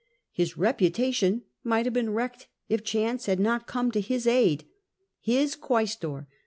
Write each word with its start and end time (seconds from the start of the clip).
His 0.31 0.57
reputation 0.57 1.43
might 1.63 1.85
have 1.85 1.93
been 1.93 2.09
wrecked 2.09 2.47
if 2.67 2.83
chance 2.83 3.27
had 3.27 3.39
not 3.39 3.67
come 3.67 3.85
in 3.85 3.91
to 3.91 4.01
his 4.01 4.25
aid. 4.25 4.63
His 5.19 5.55
quaestor, 5.55 6.21
L. 6.21 6.27